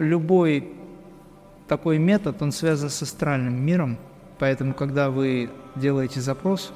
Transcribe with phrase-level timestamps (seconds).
[0.00, 0.72] Любой
[1.68, 3.96] такой метод, он связан с астральным миром,
[4.40, 6.72] поэтому когда вы делаете запрос,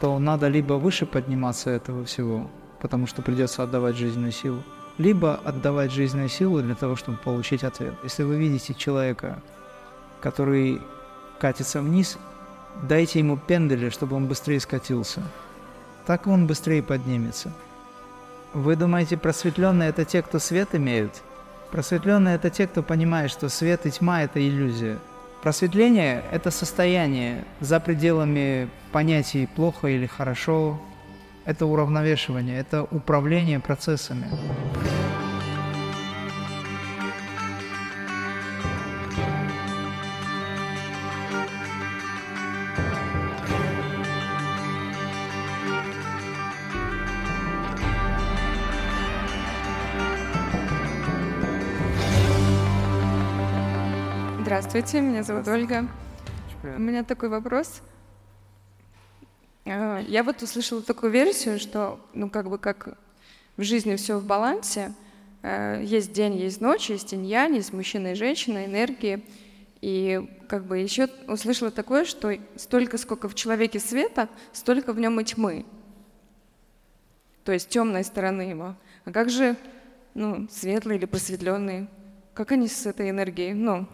[0.00, 2.50] то надо либо выше подниматься этого всего,
[2.80, 4.62] потому что придется отдавать жизненную силу,
[4.96, 7.92] либо отдавать жизненную силу для того, чтобы получить ответ.
[8.02, 9.42] Если вы видите человека,
[10.22, 10.80] который
[11.38, 12.16] катится вниз,
[12.84, 15.20] дайте ему пенделя, чтобы он быстрее скатился.
[16.06, 17.52] Так он быстрее поднимется.
[18.54, 21.22] Вы думаете, просветленные– это те, кто свет имеют–
[21.70, 24.98] Просветленные– это те, кто понимает, что свет и тьма– это иллюзия.
[25.42, 30.80] Просветление– это состояние за пределами понятий «плохо» или «хорошо».
[31.44, 34.26] Это уравновешивание, это управление процессами.
[54.78, 55.88] Здравствуйте, меня зовут Ольга.
[56.62, 57.82] У меня такой вопрос.
[59.64, 62.96] Э, я вот услышала такую версию, что, ну, как бы, как
[63.56, 64.92] в жизни все в балансе.
[65.42, 69.24] Э, есть день, есть ночь, есть инь-янь, есть мужчина и женщина, энергии.
[69.80, 75.18] И как бы еще услышала такое, что столько, сколько в человеке света, столько в нем
[75.18, 75.66] и тьмы.
[77.42, 78.76] То есть темной стороны его.
[79.04, 79.56] А как же
[80.14, 81.88] ну, светлые или просветленные?
[82.32, 83.54] Как они с этой энергией?
[83.54, 83.88] Ну,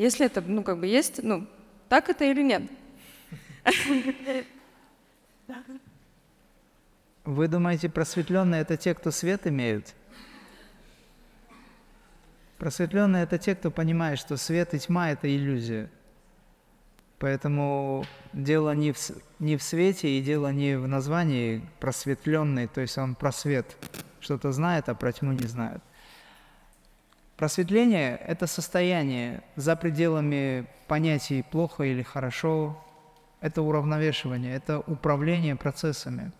[0.00, 1.46] если это, ну, как бы есть, ну,
[1.88, 2.62] так это или нет?
[7.24, 9.94] Вы думаете, просветленные это те, кто свет имеют?
[12.58, 15.90] Просветленные это те, кто понимает, что свет и тьма это иллюзия.
[17.18, 18.98] Поэтому дело не в,
[19.38, 23.76] не в свете и дело не в названии просветленный, то есть он просвет.
[24.20, 25.82] Что-то знает, а про тьму не знает.
[27.40, 32.78] Просветление– это состояние за пределами понятий «плохо» или «хорошо».
[33.40, 36.32] Это уравновешивание, это управление процессами.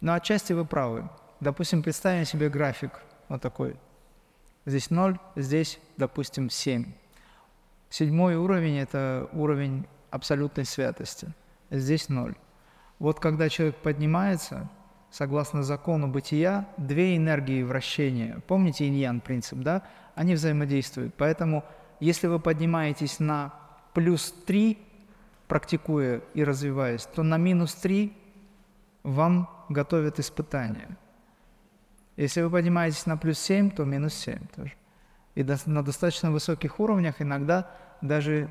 [0.00, 1.10] Но отчасти вы правы.
[1.40, 3.74] Допустим, представим себе график вот такой.
[4.64, 6.92] Здесь 0, здесь, допустим, 7.
[7.90, 11.34] Седьмой уровень– это уровень абсолютной святости.
[11.68, 12.36] Здесь 0.
[13.00, 14.70] Вот когда человек поднимается,
[15.10, 18.40] согласно закону бытия, две энергии вращения.
[18.46, 19.82] Помните иньян принцип, да?
[20.14, 21.14] Они взаимодействуют.
[21.16, 21.64] Поэтому,
[22.00, 23.54] если вы поднимаетесь на
[23.94, 24.78] плюс 3,
[25.48, 28.12] практикуя и развиваясь, то на минус 3
[29.02, 30.96] вам готовят испытания.
[32.16, 34.72] Если вы поднимаетесь на плюс 7, то минус 7 тоже.
[35.34, 37.70] И на достаточно высоких уровнях иногда
[38.02, 38.50] даже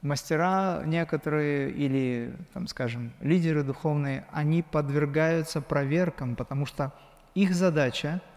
[0.00, 6.92] мастера некоторые или, там, скажем, лидеры духовные, они подвергаются проверкам, потому что
[7.34, 8.20] их задача–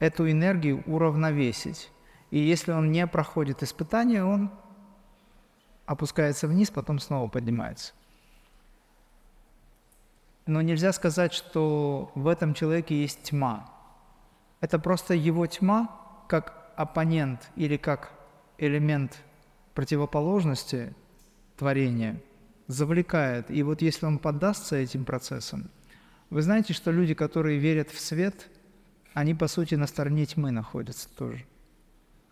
[0.00, 1.90] эту энергию уравновесить.
[2.30, 4.50] И если он не проходит испытания, он
[5.86, 7.92] опускается вниз, потом снова поднимается.
[10.46, 13.70] Но нельзя сказать, что в этом человеке есть тьма.
[14.60, 18.12] Это просто его тьма, как оппонент или как
[18.58, 19.18] элемент
[19.74, 20.94] противоположности
[21.56, 22.20] творения,
[22.66, 23.50] завлекает.
[23.50, 25.70] И вот если он поддастся этим процессам,
[26.30, 28.48] вы знаете, что люди, которые верят в свет–
[29.14, 31.44] они, по сути, на стороне тьмы находятся тоже.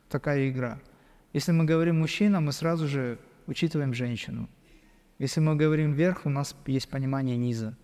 [0.09, 0.81] Такая игра.
[1.33, 4.49] Если мы говорим мужчина, мы сразу же учитываем женщину.
[5.19, 7.77] Если мы говорим вверх, у нас есть понимание низа.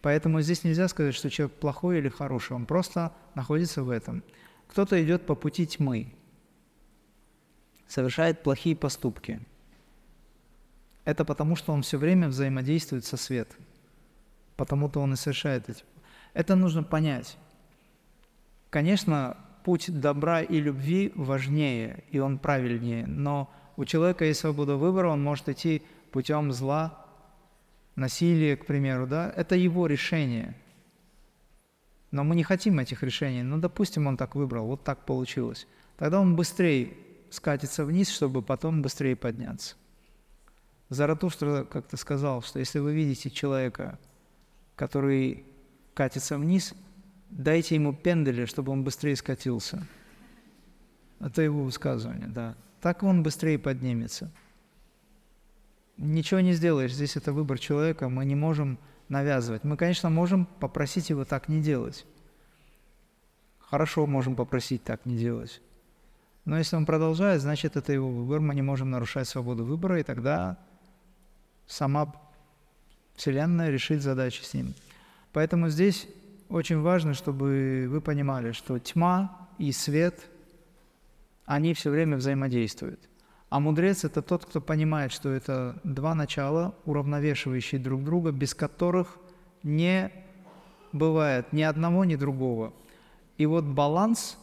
[0.00, 4.24] Поэтому здесь нельзя сказать, что человек плохой или хороший, он просто находится в этом.
[4.68, 6.12] Кто-то идет по пути тьмы,
[7.86, 9.40] совершает плохие поступки.
[11.04, 13.60] Это потому, что он все время взаимодействует со светом.
[14.56, 15.84] Потому-то он и совершает эти.
[16.34, 17.36] Это нужно понять.
[18.70, 25.08] Конечно, путь добра и любви важнее, и он правильнее, но у человека есть свобода выбора,
[25.08, 27.06] он может идти путем зла,
[27.96, 30.56] насилия, к примеру, да, это его решение.
[32.10, 33.42] Но мы не хотим этих решений.
[33.42, 35.66] Ну, допустим, он так выбрал, вот так получилось.
[35.96, 36.92] Тогда он быстрее
[37.30, 39.76] скатится вниз, чтобы потом быстрее подняться.
[40.90, 43.98] Заратустра как-то сказал, что если вы видите человека,
[44.76, 45.46] который
[45.94, 46.74] катится вниз–
[47.32, 49.86] дайте ему пенделя, чтобы он быстрее скатился.
[51.20, 52.56] Это его высказывание, да.
[52.80, 54.30] Так он быстрее поднимется.
[55.96, 58.78] Ничего не сделаешь, здесь это выбор человека, мы не можем
[59.08, 59.64] навязывать.
[59.64, 62.06] Мы, конечно, можем попросить его так не делать.
[63.58, 65.62] Хорошо можем попросить так не делать.
[66.44, 70.02] Но если он продолжает, значит, это его выбор, мы не можем нарушать свободу выбора, и
[70.02, 70.58] тогда
[71.66, 72.12] сама
[73.14, 74.74] Вселенная решит задачи с ним.
[75.32, 76.06] Поэтому здесь
[76.48, 80.28] очень важно, чтобы вы понимали, что тьма и свет,
[81.46, 83.00] они все время взаимодействуют.
[83.48, 89.18] А мудрец– это тот, кто понимает, что это два начала, уравновешивающие друг друга, без которых
[89.62, 90.10] не
[90.92, 92.72] бывает ни одного, ни другого.
[93.38, 94.38] И вот баланс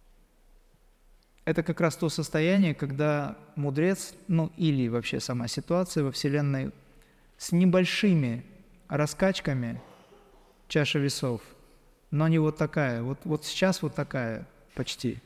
[1.44, 6.72] –это как раз то состояние, когда мудрец, ну или вообще сама ситуация во Вселенной
[7.38, 8.44] с небольшими
[8.88, 9.80] раскачками
[10.70, 11.42] чаша весов,
[12.10, 15.18] но не вот такая, вот, вот сейчас вот такая почти,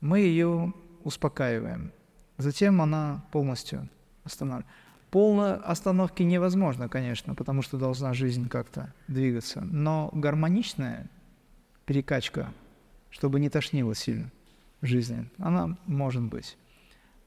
[0.00, 0.72] мы ее
[1.04, 1.92] успокаиваем–
[2.38, 3.88] Затем она полностью
[4.24, 4.72] останавливается.
[5.10, 9.62] Полной остановки невозможно, конечно, потому что должна жизнь как-то двигаться.
[9.62, 11.08] Но гармоничная
[11.86, 12.52] перекачка,
[13.10, 14.30] чтобы не тошнило сильно
[14.82, 16.56] в жизни, она может быть.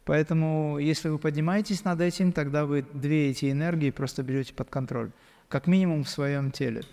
[0.06, 5.12] Поэтому, если вы поднимаетесь над этим, тогда вы две эти энергии просто берете под контроль,
[5.50, 6.84] как минимум в своем теле.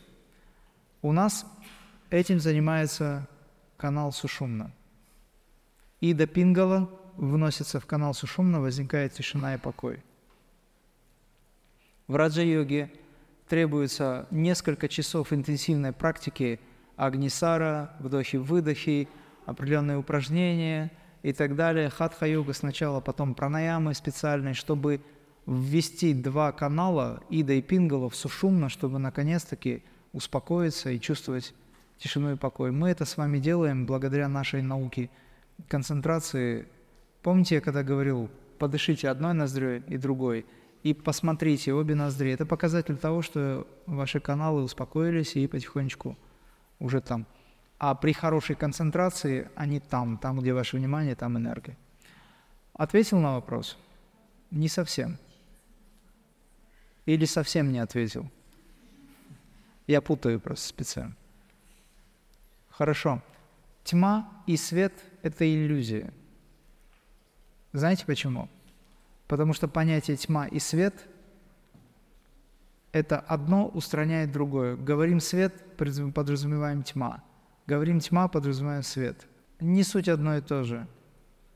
[1.00, 1.46] У нас
[2.10, 3.28] этим занимается
[3.76, 4.72] канал Сушумна.
[6.00, 10.02] Ида Пингала вносится в канал Сушумна, возникает тишина и покой.
[12.08, 12.90] В раджа-йоге
[13.48, 16.58] требуется несколько часов интенсивной практики
[16.96, 19.08] агнисара, вдохи-выдохи,
[19.46, 20.90] определенные упражнения
[21.22, 21.90] и так далее.
[21.90, 25.00] Хатха-йога сначала, потом пранаямы специальные, чтобы
[25.46, 31.54] ввести два канала, Ида и Пингала, в сушумно, чтобы наконец-таки успокоиться и чувствовать
[31.98, 32.70] тишину и покой.
[32.70, 35.10] Мы это с вами делаем благодаря нашей науке
[35.68, 36.68] концентрации
[37.22, 40.46] Помните, я когда говорил, подышите одной ноздрёй и другой,
[40.82, 42.32] и посмотрите обе ноздри.
[42.32, 46.16] Это показатель того, что ваши каналы успокоились и потихонечку
[46.78, 47.26] уже там.
[47.78, 51.76] А при хорошей концентрации они там, там, где ваше внимание, там энергия.
[52.72, 53.76] Ответил на вопрос?
[54.50, 55.18] Не совсем.
[57.04, 58.30] Или совсем не ответил?
[59.88, 61.16] Я путаю просто специально.
[62.68, 63.22] Хорошо.
[63.82, 64.92] Тьма и свет–
[65.22, 66.12] это иллюзия.
[67.72, 68.48] Знаете почему?
[69.26, 70.94] Потому что понятие тьма и свет–
[72.92, 74.76] это одно устраняет другое.
[74.76, 77.24] Говорим свет, подразумеваем тьма.
[77.66, 79.26] Говорим тьма, подразумеваем свет.
[79.58, 80.86] Не суть одно и то же.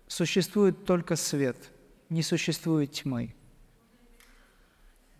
[0.09, 1.71] Существует только свет,
[2.09, 3.35] не существует тьмы.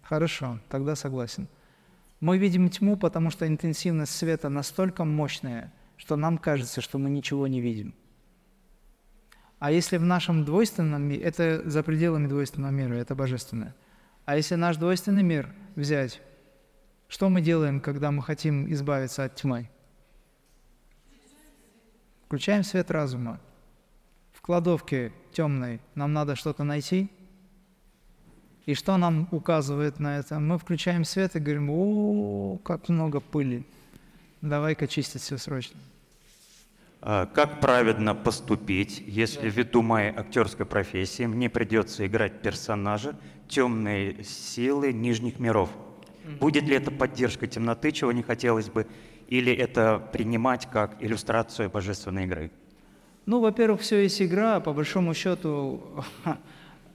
[0.03, 1.47] Хорошо, тогда согласен.
[2.23, 7.49] Мы видим тьму, потому что интенсивность света настолько мощная, что нам кажется, что мы ничего
[7.49, 7.97] не видим.
[9.59, 13.75] А если в нашем двойственном мире, это за пределами двойственного мира, это божественное.
[14.25, 16.23] А если наш двойственный мир взять,
[17.09, 19.69] что мы делаем, когда мы хотим избавиться от тьмы?
[22.27, 23.41] Включаем свет разума.
[24.33, 27.11] В кладовке темной нам надо что-то найти.
[28.67, 30.39] И что нам указывает на это?
[30.39, 33.65] Мы включаем свет и говорим, о, как много пыли.
[34.41, 35.79] Давай-ка чистить все срочно.
[37.01, 43.17] А, как правильно поступить, если ввиду моей актерской профессии мне придется играть персонажа
[43.49, 45.71] темной силы нижних миров?
[46.39, 48.87] Будет ли это поддержка темноты, чего не хотелось бы,
[49.27, 52.53] или это принимать как иллюстрацию божественной игры?
[53.27, 54.61] Ну, во-первых, все есть игра.
[54.61, 56.05] По большому счету,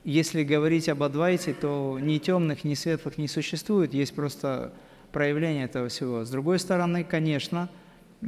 [0.08, 3.92] если говорить об Адвайте, то ни темных, ни светлых не существует.
[3.92, 4.72] Есть просто
[5.12, 6.24] проявление этого всего.
[6.24, 7.68] С другой стороны, конечно,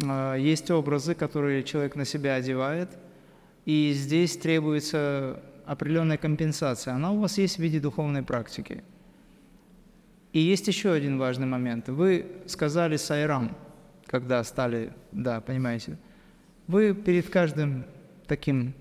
[0.05, 2.91] а, есть образы, которые человек на себя одевает,
[3.65, 6.93] и здесь требуется определенная компенсация.
[6.93, 8.85] Она у вас есть в виде духовной практики.
[10.35, 11.89] И есть еще один важный момент.
[11.89, 13.57] Вы сказали сайрам,
[14.05, 15.97] когда стали, да, понимаете,
[16.67, 17.87] вы перед каждым
[18.27, 18.75] таким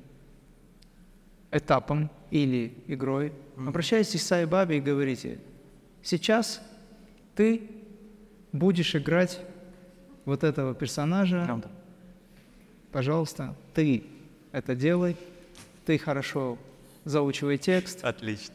[1.51, 5.39] этапом или игрой обращаетесь к Сайбабе и говорите,
[6.03, 6.61] сейчас
[7.35, 7.61] ты
[8.51, 9.39] будешь играть
[10.25, 11.69] вот этого персонажа, Правда.
[12.91, 14.03] пожалуйста, ты
[14.51, 15.15] это делай,
[15.85, 16.57] ты хорошо
[17.05, 18.03] заучивай текст.
[18.03, 18.53] Отлично.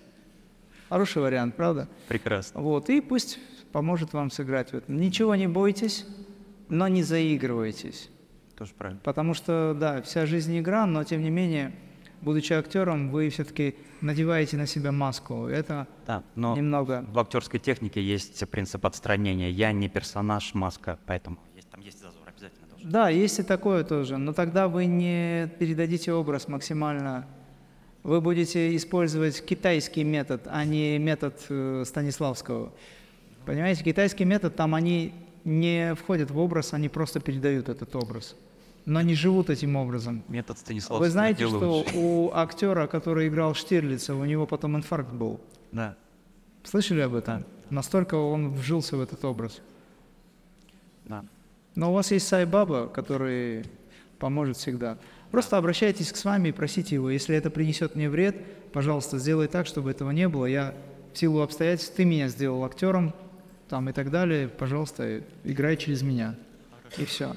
[0.89, 1.89] Хороший вариант, правда?
[2.09, 2.61] Прекрасно.
[2.61, 3.39] Вот, и пусть
[3.73, 4.97] поможет вам сыграть в этом.
[4.97, 6.07] Ничего не бойтесь,
[6.69, 8.11] но не заигрывайтесь.
[8.57, 9.01] Тоже правильно.
[9.03, 11.75] Потому что, да, вся жизнь игра, но тем не менее,
[12.25, 15.47] будучи актером, вы все-таки надеваете на себя маску.
[15.47, 17.05] Это да, но немного...
[17.09, 19.51] В актерской технике есть принцип отстранения.
[19.51, 21.39] Я не персонаж, маска, поэтому
[21.75, 22.87] там есть зазор обязательно тоже.
[22.87, 27.27] Да, есть и такое тоже, но тогда вы не передадите образ максимально.
[28.05, 32.73] Вы будете использовать китайский метод, а не метод э, Станиславского.
[33.45, 38.37] Понимаете, китайский метод, там они не входят в образ, они просто передают этот образ,
[38.87, 40.23] но не живут этим образом.
[40.29, 40.99] Метод Станиславского.
[40.99, 45.41] Вы знаете, что у актера, который играл Штирлица, у него потом инфаркт был?
[45.73, 45.97] Да.
[46.63, 47.45] Слышали об этом?
[47.71, 49.61] Настолько он вжился в этот образ.
[51.05, 51.25] Да.
[51.75, 53.65] Но у вас есть Сайбаба, который
[54.19, 54.99] поможет всегда.
[55.31, 57.11] Просто обращайтесь к с вами и просите его.
[57.11, 58.37] Если это принесет мне вред,
[58.73, 60.47] пожалуйста, сделай так, чтобы этого не было.
[60.47, 60.75] Я
[61.13, 63.13] в силу обстоятельств, ты меня сделал актером,
[63.69, 66.37] там и так далее, пожалуйста, играй через меня.
[66.99, 67.35] И все.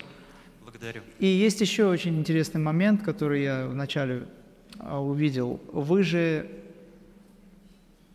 [0.79, 1.01] Благодарю.
[1.17, 4.27] И есть еще очень интересный момент, который я вначале
[4.77, 5.60] а, увидел.
[5.72, 6.48] Вы же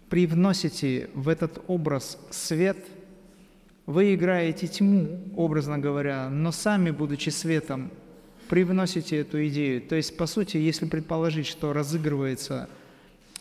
[0.08, 2.76] привносите в этот образ свет,
[3.86, 7.90] вы играете тьму, образно говоря, но сами, будучи светом,
[8.48, 9.80] привносите эту идею.
[9.80, 12.68] То есть, по сути, если предположить, что разыгрывается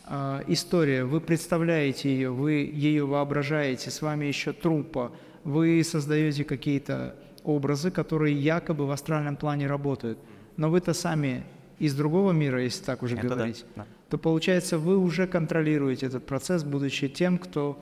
[0.07, 5.11] э, история, вы представляете ее, вы ее воображаете, с вами еще трупа,
[5.43, 10.17] вы создаете какие-то образы, которые якобы в астральном плане работают.
[10.57, 11.43] Но вы-то сами
[11.79, 13.85] из другого мира, если так уже Это говорить, да.
[14.09, 17.77] то получается вы уже контролируете этот процесс, будучи тем, кто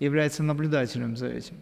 [0.00, 1.56] является наблюдателем за этим.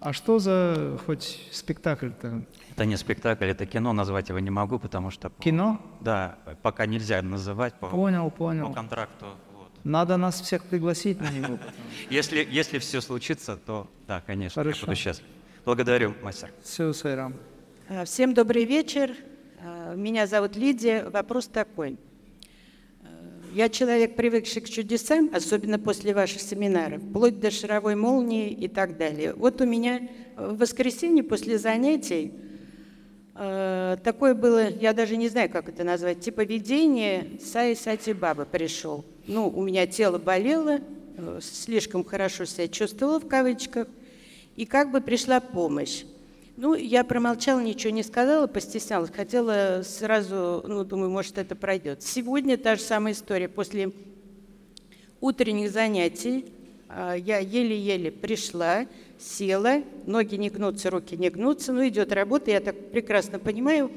[0.00, 2.44] А что за хоть спектакль-то?
[2.72, 5.30] Это не спектакль, это кино, назвать его не могу, потому что...
[5.30, 5.80] по- Кино?
[6.00, 8.72] Да, пока нельзя называть по, Понял, по понял.
[8.72, 9.26] контракту.
[9.54, 9.70] вот.
[9.84, 11.58] Надо нас всех пригласить на него.
[12.10, 14.80] Если, если все случится, то да, конечно, Хорошо.
[14.80, 15.26] я буду счастлив.
[15.64, 16.52] Благодарю, мастер.
[17.88, 19.16] А, Всем добрый вечер.
[19.62, 21.08] А, Меня зовут Лидия.
[21.08, 21.96] Вопрос такой.
[23.02, 23.06] А,
[23.54, 28.98] Я человек, привыкший к чудесам, особенно после ваших семинаров, вплоть до шаровой молнии и так
[28.98, 29.32] далее.
[29.32, 30.06] Вот у меня
[30.36, 32.34] в воскресенье после занятий
[33.34, 38.44] э, такое было, я даже не знаю, как это назвать, типа видение Саи Сати Баба
[38.44, 39.04] пришел.
[39.26, 40.80] Ну, у меня тело болело,
[41.16, 43.86] э, слишком хорошо себя чувствовала в кавычках,
[44.56, 46.04] и как бы пришла помощь.
[46.56, 49.10] Ну, я промолчала, ничего не сказала, постеснялась.
[49.10, 52.02] Хотела сразу, ну, думаю, может, это пройдет.
[52.02, 53.48] Сегодня та же самая история.
[53.48, 53.90] После
[55.20, 56.44] утренних занятий
[56.88, 58.86] а, я еле-еле пришла,
[59.18, 63.90] села, ноги не гнутся, руки не гнутся, ну, идет работа, я так прекрасно понимаю.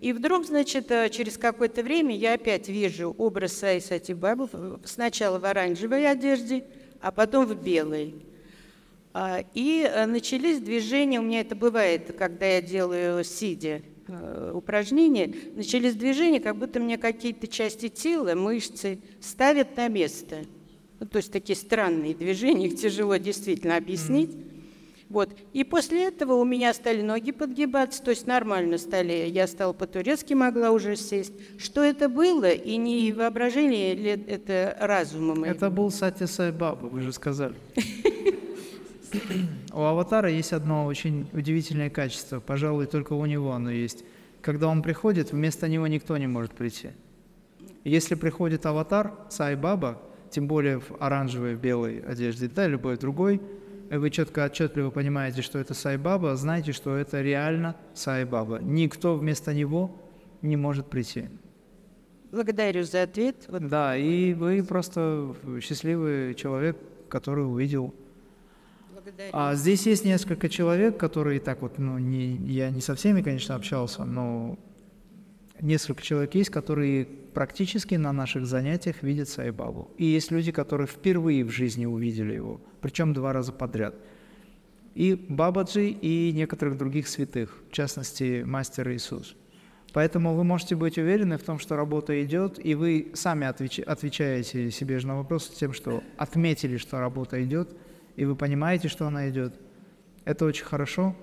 [0.00, 4.50] И вдруг, значит, а, через какое-то время я опять вижу образ Саи Сатибабов,
[4.84, 6.64] сначала в оранжевой одежде,
[7.02, 8.14] а потом в белой.
[9.20, 15.34] А, И э, начались движения, у меня это бывает, когда я делаю сидя э, упражнения,
[15.56, 20.44] начались движения, как будто мне какие-то части тела, мышцы ставят на место.
[21.00, 24.30] Ну, то есть такие странные движения, их тяжело действительно объяснить.
[25.08, 25.30] Вот.
[25.52, 30.34] И после этого у меня стали ноги подгибаться, то есть нормально стали, я стала по-турецки,
[30.34, 31.32] могла уже сесть.
[31.58, 35.42] Что это было, и не воображение ли это разумом?
[35.42, 37.56] Это был Сати Сайбаба, вы же сказали.
[39.72, 44.04] У аватара есть одно очень удивительное качество, пожалуй, только у него оно есть.
[44.40, 46.90] Когда он приходит, вместо него никто не может прийти.
[47.84, 50.00] Если приходит аватар, Сайбаба,
[50.30, 53.40] тем более в оранжевой, белой одежде, да, любой другой,
[53.90, 58.58] и вы четко, отчетливо понимаете, что это Сайбаба, знайте, что это реально Сайбаба.
[58.60, 59.96] Никто вместо него
[60.42, 61.28] не может прийти.
[62.30, 63.46] Благодарю за ответ.
[63.48, 66.76] Да, и вы просто счастливый человек,
[67.08, 67.94] который увидел.
[69.32, 73.54] А здесь есть несколько человек, которые так вот, ну, не, я не со всеми, конечно,
[73.54, 74.58] общался, но
[75.60, 79.90] несколько человек есть, которые практически на наших занятиях видят Сайбабу.
[79.96, 83.94] И есть люди, которые впервые в жизни увидели его, причем два раза подряд.
[84.94, 89.36] И Бабаджи, и некоторых других святых, в частности, Мастер Иисус.
[89.92, 94.70] Поэтому вы можете быть уверены в том, что работа идет, и вы сами отвеч- отвечаете
[94.70, 97.74] себе же на вопрос тем, что отметили, что работа идет,
[98.18, 99.54] и вы понимаете, что она идет.
[100.24, 101.14] Это очень хорошо.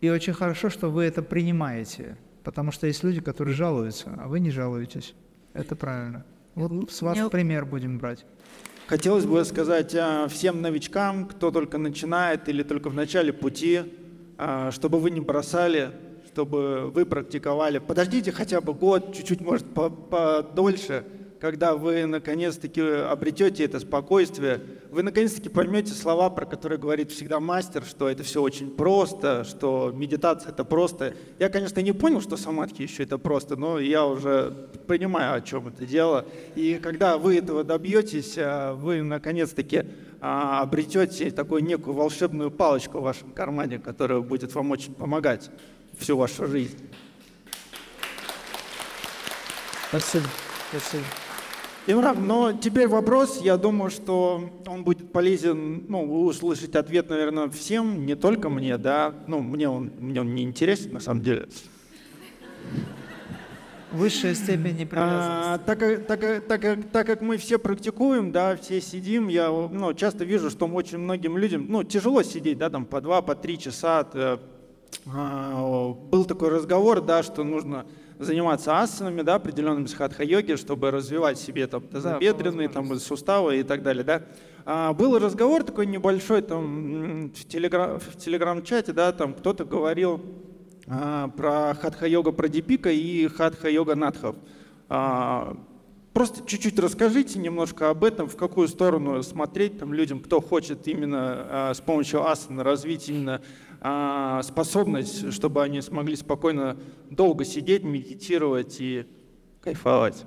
[0.00, 4.40] И очень хорошо, что вы это принимаете, потому что есть люди, которые жалуются, а вы
[4.40, 5.14] не жалуетесь.
[5.52, 6.24] Это правильно.
[6.54, 8.24] Вот с вас пример будем брать.
[8.86, 13.82] Хотелось бы сказать а, всем новичкам, кто только начинает или только в начале пути,
[14.38, 15.90] а, чтобы вы не бросали,
[16.32, 17.80] чтобы вы практиковали.
[17.80, 21.04] Подождите хотя бы год, чуть-чуть, может, по- подольше,
[21.40, 27.84] когда вы наконец-таки обретете это спокойствие, вы наконец-таки поймете слова, про которые говорит всегда мастер,
[27.84, 31.14] что это все очень просто, что медитация это просто.
[31.38, 35.68] Я, конечно, не понял, что самадхи еще это просто, но я уже понимаю, о чем
[35.68, 36.24] это дело.
[36.56, 39.84] И когда вы этого добьетесь, а, вы наконец-таки
[40.20, 45.50] а, обретете такую некую волшебную палочку в вашем кармане, которая будет вам очень помогать
[45.98, 46.78] всю вашу жизнь.
[49.90, 50.26] Спасибо.
[50.70, 51.27] Спасибо.
[51.90, 57.48] Имран, но теперь вопрос, я думаю, что он будет полезен, ну, вы услышите ответ, наверное,
[57.48, 61.48] всем, не только мне, да, ну, мне он, мне он не интересен, на самом деле.
[63.90, 65.30] Высшая степень непривязанности.
[65.46, 69.28] А, так, как- так, как- так, как- так как мы все практикуем, да, все сидим,
[69.28, 73.22] я ну, часто вижу, что очень многим людям ну, тяжело сидеть, да, там по два,
[73.22, 74.04] по три часа.
[74.04, 74.40] т-
[75.06, 77.86] а, был такой разговор, да, что нужно
[78.18, 83.82] заниматься асанами, да, определенными с хатха-йоги, чтобы развивать себе там тазобедренные, там, суставы и так
[83.82, 84.22] далее, да.
[84.64, 90.20] А, был разговор такой небольшой там в, телеграм, в телеграм-чате, да, там кто-то говорил
[90.86, 94.36] а, про хатха-йога Прадипика и хатха-йога Надхов.
[94.88, 95.56] А,
[96.12, 101.18] просто чуть-чуть расскажите немножко об этом, в какую сторону смотреть там людям, кто хочет именно
[101.20, 103.40] а, с помощью асаны развить именно
[103.80, 106.76] способность, чтобы они смогли спокойно
[107.10, 109.06] долго сидеть, медитировать и
[109.60, 110.24] кайфовать.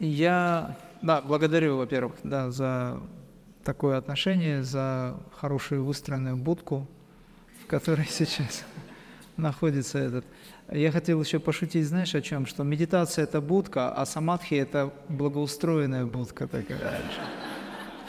[0.00, 3.00] Я, да, благодарю, во-первых, да, за
[3.62, 6.86] такое отношение, за хорошую выстроенную будку,
[7.62, 8.64] в которой сейчас
[9.36, 10.24] находится этот.
[10.72, 12.46] Я хотел еще пошутить, знаешь, о чем?
[12.46, 17.00] Что медитация– это будка, а самадхи– это благоустроенная будка такая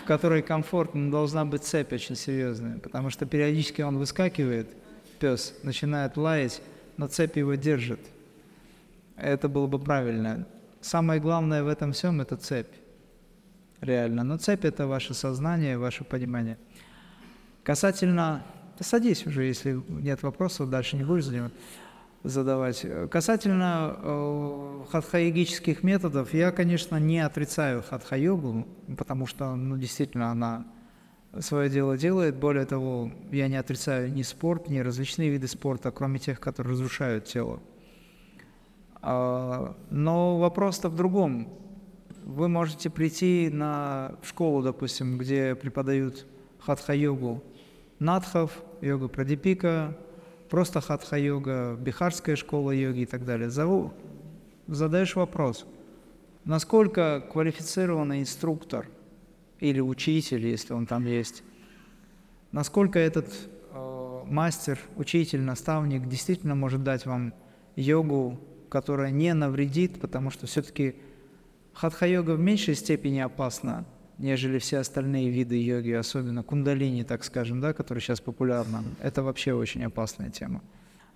[0.06, 4.70] в которой комфортно, должна быть цепь очень серьезная, потому что периодически он выскакивает,
[5.20, 6.62] пес, начинает лаять,
[6.98, 8.00] но цепь его держит.
[9.18, 10.46] Это было бы правильно.
[10.80, 12.72] Самое главное в этом всем– это цепь.
[13.82, 14.24] Реально.
[14.24, 16.60] Но цепь– это ваше сознание, ваше понимание.
[17.64, 18.44] Касательно…
[18.80, 21.58] Садись уже, если нет вопросов, дальше не будешь заниматься
[22.26, 22.86] задавать.
[23.10, 28.68] Касательно э, хатха-йогических методов, я, конечно, не отрицаю хатха-йогу,
[28.98, 30.66] потому что, ну, действительно, она
[31.40, 32.36] свое дело делает.
[32.36, 37.26] Более того, я не отрицаю ни спорт, ни различные виды спорта, кроме тех, которые разрушают
[37.26, 37.60] тело.
[39.02, 41.50] А, но вопрос-то в другом.
[42.24, 46.26] Вы можете прийти на школу, допустим, где преподают
[46.60, 47.44] хатха-йогу
[48.00, 49.96] надхов, йогу прадипика,
[50.56, 53.50] просто хатха-йога, бихарская школа йоги и так далее.
[54.68, 55.66] Задаешь вопрос,
[56.46, 58.88] насколько квалифицированный инструктор
[59.60, 61.44] или учитель, если он там есть,
[62.54, 63.34] насколько этот
[63.74, 67.34] э, мастер, учитель, наставник действительно может дать вам
[67.76, 70.96] йогу, которая не навредит, потому что все-таки
[71.74, 73.84] хатха-йога в меньшей степени опасна,
[74.18, 78.84] нежели все остальные виды йоги, особенно кундалини, так скажем, да, который сейчас популярна.
[79.02, 80.62] Это вообще очень опасная тема.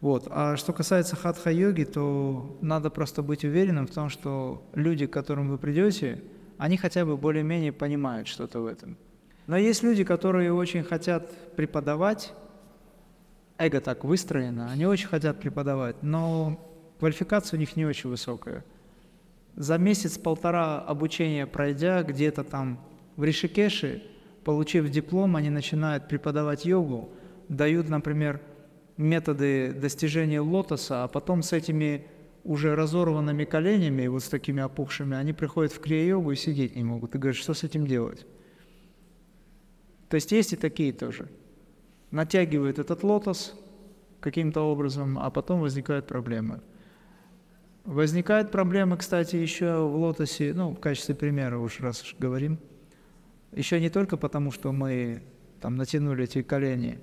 [0.01, 0.27] Вот.
[0.29, 5.49] А что касается хатха-йоги, то надо просто быть уверенным в том, что люди, к которым
[5.49, 6.23] вы придете,
[6.57, 8.97] они хотя бы более-менее понимают что-то в этом.
[9.47, 12.33] Но есть люди, которые очень хотят преподавать,
[13.57, 16.59] эго так выстроено, они очень хотят преподавать, но
[16.99, 18.63] квалификация у них не очень высокая.
[19.59, 22.79] За месяц-полтора обучения пройдя, где-то там
[23.17, 24.01] в Ришикеше,
[24.45, 27.09] получив диплом, они начинают преподавать йогу,
[27.49, 28.39] дают, например,
[28.95, 32.07] методы достижения лотоса, а потом с этими
[32.45, 37.15] уже разорванными коленями, вот с такими опухшими, они приходят в крия-йогу и сидеть не могут.
[37.15, 38.25] И говорят, что с этим делать?
[40.07, 41.27] То есть есть и такие тоже.
[42.11, 43.59] Натягивают этот лотос
[44.21, 46.61] каким-то образом, а потом возникают проблемы.
[47.89, 52.60] Возникают проблемы, кстати, еще в лотосе, ну, в качестве примера уж раз уж говорим–
[53.52, 55.21] еще не только потому, что мы
[55.60, 56.99] там натянули эти колени,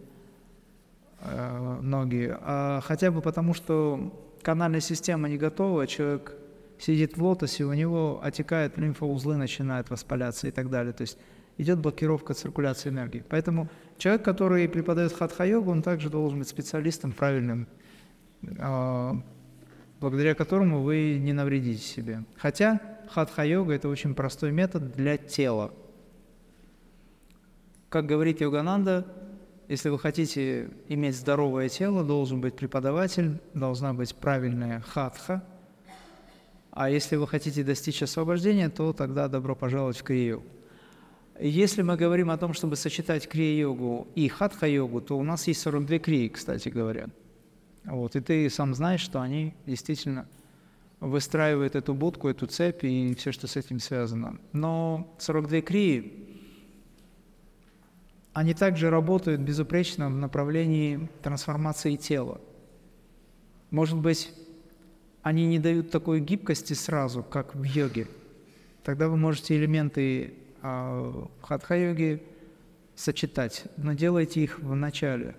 [1.21, 6.35] э, ноги, а хотя бы потому, что канальная система не готова, человек
[6.79, 10.93] сидит в лотосе, у него отекают лимфоузлы, начинают воспаляться и так далее.
[10.93, 11.19] То есть
[11.59, 13.25] идет блокировка циркуляции энергии.
[13.29, 13.69] Поэтому
[13.99, 17.67] человек, который преподает хатха-йогу, он также должен быть специалистом правильным,
[18.43, 19.13] э,
[20.01, 22.25] благодаря которому вы не навредите себе.
[22.37, 25.73] Хотя хатха-йога– это очень простой метод для тела.
[27.89, 29.07] Как говорит Йогананда,
[29.69, 35.43] если вы хотите иметь здоровое тело, должен быть преподаватель, должна быть правильная хатха.
[36.71, 40.43] А если вы хотите достичь освобождения, то тогда добро пожаловать в крию.
[41.41, 45.99] Если мы говорим о том, чтобы сочетать крия-йогу и хатха-йогу, то у нас есть 42
[45.99, 47.09] крии, кстати говоря.
[47.87, 50.27] Вот, и ты сам знаешь, что они действительно
[51.01, 54.39] выстраивают эту будку, эту цепь и все, что с этим связано.
[54.53, 56.27] Но 42 крии
[58.33, 62.41] они также работают безупречно в направлении трансформации тела.
[63.71, 64.33] Может быть,
[65.23, 68.09] они не дают такой гибкости сразу, как в йоге.
[68.85, 72.23] Тогда вы можете элементы э, хатха-йоги
[72.95, 75.35] сочетать, но делайте их в начале.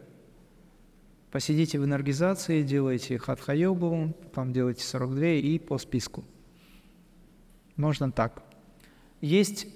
[1.32, 6.24] Посидите в энергизации, делайте хатха-йогу, потом делайте 42 и по списку.
[7.76, 8.44] Можно так.
[9.20, 9.68] Есть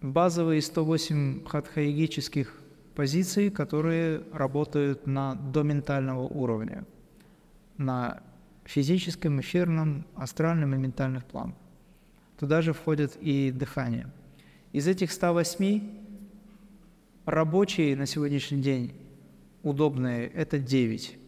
[0.00, 2.58] базовые 108 хатхаегических
[2.94, 6.84] позиций, которые работают на до ментального уровня,
[7.76, 8.22] на
[8.64, 11.56] физическом, эфирном, астральном и ментальных планах.
[12.38, 14.10] Туда же входит и дыхание.
[14.72, 15.82] Из этих 108
[17.26, 18.94] рабочие на сегодняшний день
[19.62, 21.18] удобные, это 9.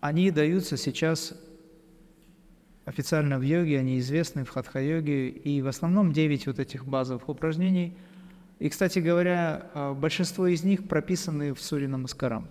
[0.00, 1.34] Они даются сейчас
[2.84, 7.96] официально в йоге, они известны в хатха-йоге, и в основном 9 вот этих базовых упражнений.
[8.58, 12.48] И, кстати говоря, а, большинство из них прописаны в суре Намаскарам.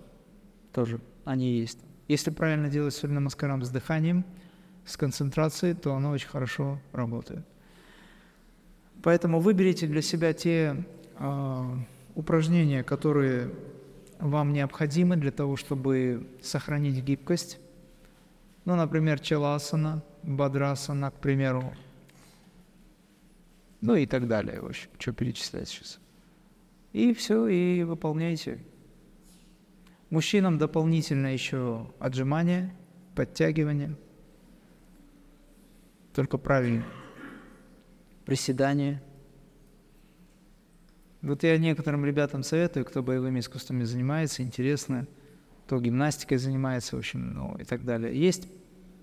[0.72, 1.80] Тоже они есть.
[2.06, 4.24] Если правильно делать суре Намаскарам с дыханием,
[4.86, 7.44] с концентрацией, то оно очень хорошо работает.
[9.02, 10.84] Поэтому выберите для себя те
[11.18, 11.76] э,
[12.18, 13.54] упражнения, которые
[14.18, 17.60] вам необходимы для того, чтобы сохранить гибкость.
[18.64, 21.72] Ну, например, челасана, бадрасана, к примеру.
[23.80, 26.00] Ну и так далее, в общем, что перечислять сейчас.
[26.92, 28.64] И все, и выполняйте.
[30.10, 32.74] Мужчинам дополнительно еще отжимания,
[33.14, 33.94] подтягивания.
[36.12, 36.84] Только правильно.
[38.24, 39.00] Приседания.
[41.20, 45.06] Вот я некоторым ребятам советую, кто боевыми искусствами занимается, интересно,
[45.66, 48.18] кто гимнастикой занимается, в общем, ну и так далее.
[48.18, 48.48] Есть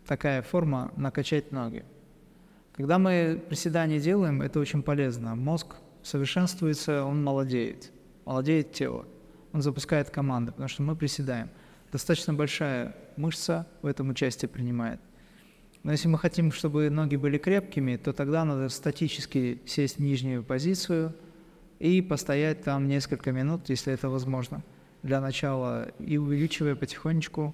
[0.06, 1.84] такая форма накачать ноги.
[2.73, 5.36] Когда мы приседания делаем, это очень полезно.
[5.36, 7.91] Мозг совершенствуется, он молодеет.
[8.25, 9.06] Молодеет тело.
[9.51, 11.49] Он запускает команды, потому что мы приседаем.
[11.91, 14.99] Достаточно большая мышца в этом участие принимает.
[15.84, 20.43] Но если мы хотим, чтобы ноги были крепкими, то тогда надо статически сесть в нижнюю
[20.43, 21.13] позицию
[21.79, 24.63] и постоять там несколько минут, если это возможно,
[25.03, 27.53] для начала, и увеличивая потихонечку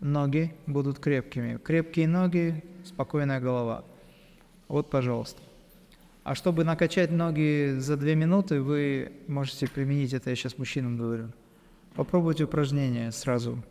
[0.00, 1.58] ноги будут крепкими.
[1.58, 3.84] Крепкие ноги, спокойная голова.
[4.68, 5.42] Вот, пожалуйста.
[6.22, 11.30] А чтобы накачать ноги за две минуты, вы можете применить это, я сейчас мужчинам говорю.
[11.94, 13.62] Попробуйте упражнение сразу,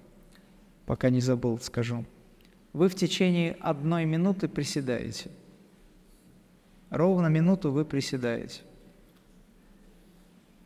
[0.86, 2.06] пока не забыл, скажу.
[2.73, 5.30] Вы в течение одной минуты приседаете.
[6.89, 8.62] Ровно минуту вы приседаете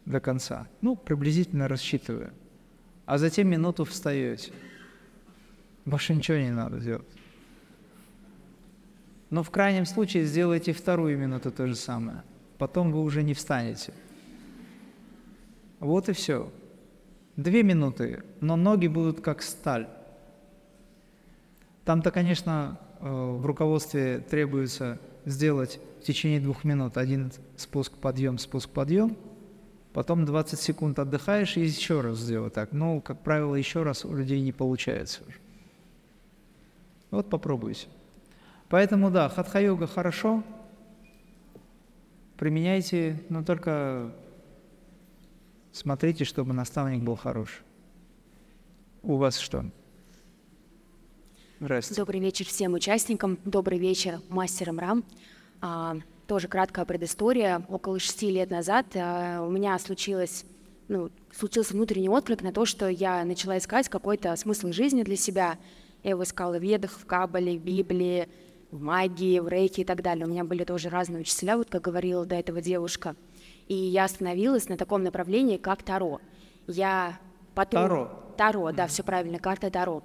[0.08, 0.68] до конца.
[0.82, 2.32] Ну, приблизительно рассчитываю.
[3.06, 4.52] А затем минуту встаете.
[5.86, 7.08] Больше ничего не надо делать.
[9.30, 12.24] Но в крайнем случае сделайте вторую минуту то же самое.
[12.58, 13.94] Потом вы уже не встанете.
[15.80, 16.52] Вот и все.
[17.36, 19.88] Две минуты, но ноги будут как сталь.
[21.84, 28.70] Там-то, конечно, э, в руководстве требуется сделать в течение двух минут один спуск, подъем, спуск,
[28.70, 29.16] подъем,
[29.98, 32.72] потом 20 секунд отдыхаешь и еще раз сделать так.
[32.72, 35.38] Ну, как правило, еще раз у людей не получается уже.
[37.10, 37.88] Вот попробуйте.
[38.70, 40.44] Поэтому да, хатха-йога хорошо,
[42.38, 44.14] применяйте, но только
[45.72, 47.64] смотрите, чтобы наставник был хороший.
[49.02, 49.66] У вас что?
[51.60, 52.00] Здравствуйте.
[52.00, 56.04] Добрый вечер всем участникам, добрый вечер мастерам РАМ.
[56.28, 57.66] Тоже краткая предыстория.
[57.70, 60.46] Около шести лет назад а, у меня случилось,
[60.88, 65.58] ну, случился внутренний отклик на то, что я начала искать какой-то смысл жизни для себя–
[66.04, 68.30] я его искала в ведах, в Кабале, в Библии,
[68.72, 70.26] в магии, в рейке и так далее.
[70.26, 73.16] У меня были тоже разные учителя, вот как говорила до этого девушка.
[73.68, 76.22] И я остановилась на таком направлении, как Таро.
[76.68, 77.20] Я
[77.56, 77.82] потом...
[77.82, 78.24] Таро?
[78.38, 80.04] Таро, да, все правильно, карта Таро.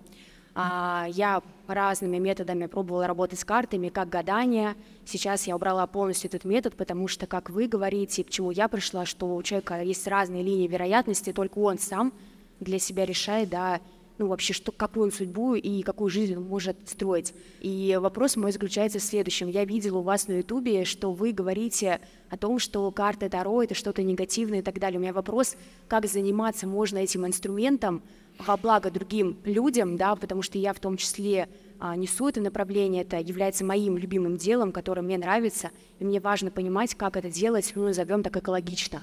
[0.54, 4.74] А, я разными методами пробовала работать с картами, как гадание.
[5.06, 9.06] Сейчас я убрала полностью этот метод, потому что, как вы говорите, к чему я пришла,
[9.06, 12.12] что у человека есть разные линии вероятности, только он сам
[12.60, 13.80] для себя решает, да,
[14.18, 17.32] ну, вообще, что, какую судьбу и какую жизнь он может строить.
[17.60, 19.48] И вопрос мой заключается в следующем.
[19.48, 23.74] Я видела у вас на Ютубе, что вы говорите о том, что карта Таро— это
[23.74, 24.98] что-то негативное и так далее.
[24.98, 25.56] У меня вопрос,
[25.88, 28.02] как заниматься можно этим инструментом
[28.46, 33.02] во благо другим людям, да, потому что я в том числе а, несу это направление,
[33.02, 37.72] это является моим любимым делом, которое мне нравится, и мне важно понимать, как это делать,
[37.74, 39.02] ну, назовем так экологично.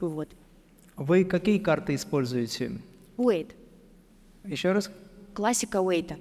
[0.00, 0.28] Вот.
[0.96, 2.80] Вы какие карты используете?
[3.16, 3.52] Wait.
[4.44, 4.90] Еще раз?
[5.34, 6.16] Классика Уэйта.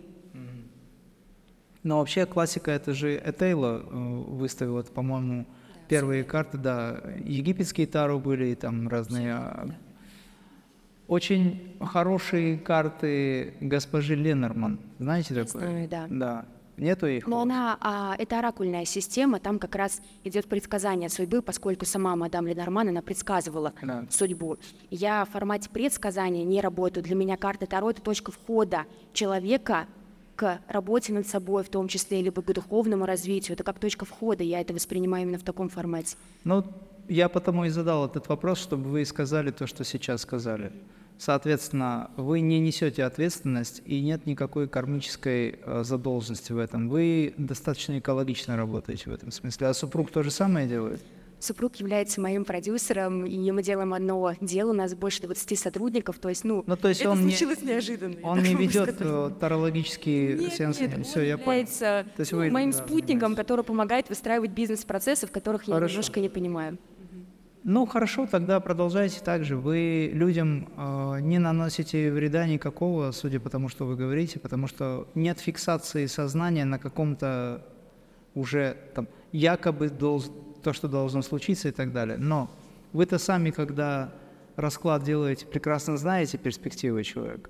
[1.83, 8.19] Но вообще классика это же Этейла э, выставила, по-моему, да, первые карты, да, египетские тару
[8.19, 9.35] были, там разные.
[9.35, 9.75] А, да.
[11.07, 15.61] Очень хорошие карты госпожи Леннерман, знаете такое?
[15.61, 16.07] Знаю, да.
[16.09, 16.45] Да.
[16.77, 17.25] Нету их?
[17.27, 22.47] Но она, а, это оракульная система, там как раз идет предсказание судьбы, поскольку сама мадам
[22.47, 24.05] Ленорман, она предсказывала да.
[24.09, 24.57] судьбу.
[24.89, 27.03] Я в формате предсказания не работаю.
[27.03, 29.87] Для меня карта Таро— это точка входа человека
[30.35, 33.53] к работе над собой, в том числе, либо к духовному развитию.
[33.53, 36.17] Это как точка входа, я это воспринимаю именно в таком формате.
[36.43, 36.65] Ну,
[37.07, 40.71] я потому и задал этот вопрос, чтобы вы сказали то, что сейчас сказали.
[41.17, 46.89] Соответственно, вы не несете ответственность и нет никакой кармической э, задолженности в этом.
[46.89, 49.67] Вы достаточно экологично работаете в этом смысле.
[49.67, 51.01] А супруг то же самое делает?
[51.37, 56.29] супруг является моим продюсером, и мы делаем одно дело, у нас больше 20 сотрудников, то
[56.29, 58.15] есть, ну, Ну, то есть это он не- случилось неожиданно.
[58.19, 59.01] я Он не ведет сказать.
[59.01, 60.87] э, тарологические Нет, сеансы.
[60.87, 61.51] нет, Все, он я понял.
[61.59, 63.37] является То есть ну, вы, моим да, спутником, занимаетесь.
[63.37, 65.91] который помогает выстраивать бизнес-процессы, в которых я Хорошо.
[65.91, 66.79] немножко не понимаю.
[67.67, 69.57] Ну хорошо, тогда продолжайте так же.
[69.57, 75.07] Вы людям э, не наносите вреда никакого, судя по тому, что вы говорите, потому что
[75.15, 77.65] нет фиксации сознания на каком-то
[78.35, 82.19] уже там якобы долж- то, что должно случиться и так далее.
[82.19, 82.51] Но
[82.93, 84.13] вы-то сами, когда
[84.55, 87.49] расклад делаете, прекрасно знаете перспективы человека.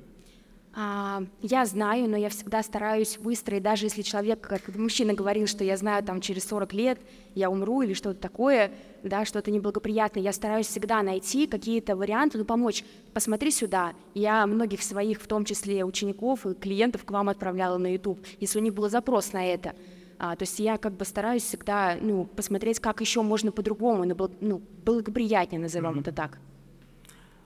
[0.78, 5.64] А, я знаю, но я всегда стараюсь выстроить, даже если человек, как мужчина говорил, что
[5.64, 7.00] я знаю, там через 40 лет
[7.34, 12.44] я умру или что-то такое, да, что-то неблагоприятное, я стараюсь всегда найти какие-то варианты, ну,
[12.44, 12.84] помочь.
[13.14, 13.94] Посмотри сюда.
[14.14, 18.60] Я многих своих, в том числе учеников и клиентов, к вам отправляла на YouTube, если
[18.60, 19.76] у них был запрос на это.
[20.20, 24.14] А, то есть я как бы стараюсь всегда, ну, посмотреть, как еще можно по-другому, ну,
[24.14, 26.38] бл- благоприятнее, назовем это так.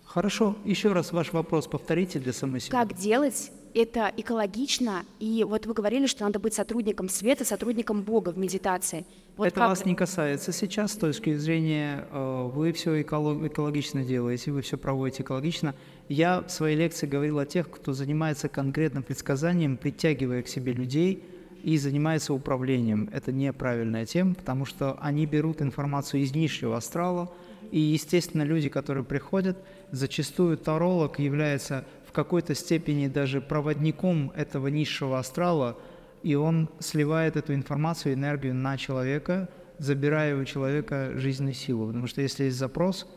[0.10, 2.80] Хорошо, еще раз ваш вопрос повторите для самой себя.
[2.80, 5.06] Как делать это экологично?
[5.20, 9.06] И вот вы говорили, что надо быть сотрудником света, сотрудником Бога в медитации.
[9.38, 14.52] Вот это как- вас не касается сейчас, с точки зрения, э, вы все экологично делаете,
[14.52, 15.76] вы все проводите экологично.
[16.08, 21.24] Я в своей лекции говорил о тех, кто занимается конкретно предсказанием, притягивая к себе людей
[21.62, 23.12] и занимается управлением.
[23.14, 27.32] Это неправильная тема, потому что они берут информацию из низшего астрала,
[27.72, 29.58] и, естественно, люди, которые приходят,
[29.92, 35.78] зачастую таролог является в какой-то степени даже проводником этого низшего астрала,
[36.24, 41.88] и он сливает эту информацию, энергию на человека, забирая у человека жизненную силу.
[41.88, 43.08] Потому что если есть запрос,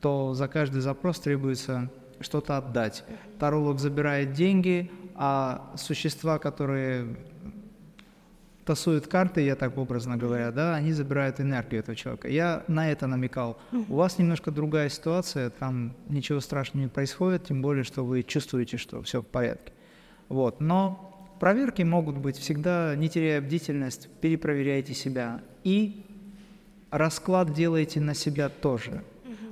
[0.00, 1.90] то за каждый запрос требуется
[2.20, 3.04] что-то отдать.
[3.38, 7.16] Таролог забирает деньги, а существа, которые
[8.66, 12.28] тасуют карты, я так образно говоря, да, они забирают энергию этого человека.
[12.28, 13.58] Я на это намекал.
[13.88, 18.76] У вас немножко другая ситуация, там ничего страшного не происходит, тем более, что вы чувствуете,
[18.76, 19.72] что все в порядке.
[20.28, 20.60] Вот.
[20.60, 25.40] Но проверки могут быть всегда, не теряя бдительность, перепроверяйте себя.
[25.62, 26.04] И
[26.90, 29.04] расклад делайте на себя тоже.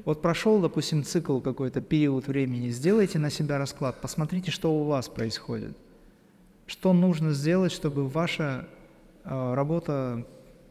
[0.05, 5.09] Вот прошел, допустим, цикл какой-то, период времени, сделайте на себя расклад, посмотрите, что у вас
[5.09, 5.77] происходит.
[6.67, 8.67] Что нужно сделать, чтобы ваша
[9.25, 10.27] работа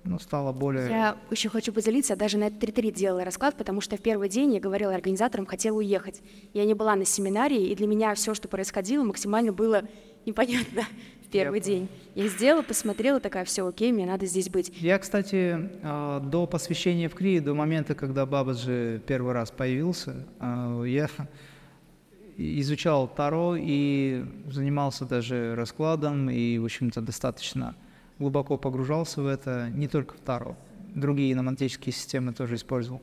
[0.05, 0.89] ну, стала более...
[0.89, 4.27] Я еще хочу поделиться, я даже на этот ретрит делала расклад, потому что в первый
[4.27, 6.21] день я говорила организаторам, хотела уехать.
[6.53, 9.83] Я не была на семинаре, и для меня все, что происходило, максимально было
[10.25, 10.83] непонятно
[11.25, 11.87] в первый день.
[12.15, 14.73] Я сделала, посмотрела, такая, все окей, мне надо здесь быть.
[14.81, 20.83] Я, кстати, э, до посвящения в Крии, до момента, когда Бабаджи первый раз появился, э,
[20.87, 21.09] я
[22.37, 27.75] изучал Таро и занимался даже раскладом, и, в общем-то, достаточно
[28.19, 30.55] глубоко погружался в это, не только в Таро,
[30.95, 33.01] другие номантические системы тоже использовал.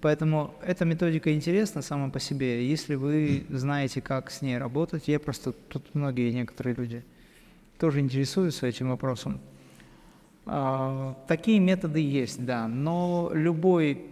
[0.00, 5.06] Поэтому эта методика интересна сама по себе, если вы знаете, как с ней работать.
[5.06, 7.04] Я просто, тут многие некоторые люди
[7.78, 9.40] тоже интересуются этим вопросом.
[10.44, 14.06] А, Такие методы есть, да, но любой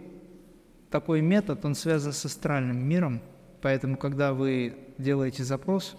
[0.89, 3.21] такой метод, он связан с астральным миром,
[3.61, 5.97] поэтому, когда вы делаете запрос,